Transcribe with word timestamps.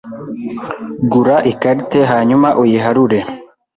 gura 1.11 1.35
icarte 1.51 1.99
hanyuma 2.11 2.47
uyiharure 2.61 3.19